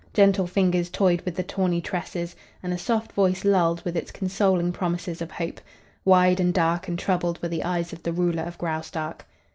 [0.15, 4.71] Gentle fingers toyed with the tawny tresses, and a soft voice lulled with its consoling
[4.71, 5.61] promises of hope.
[6.03, 9.27] Wide and dark and troubled were the eyes of the ruler of Graustark.